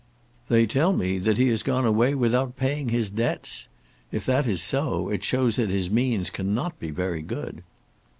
[0.49, 3.69] "They tell me that he has gone away without paying his debts.
[4.11, 7.61] If that is so, it shows that his means cannot be very good."